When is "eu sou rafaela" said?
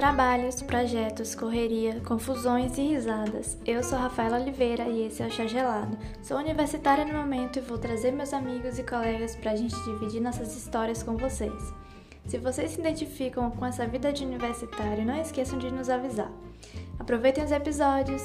3.66-4.40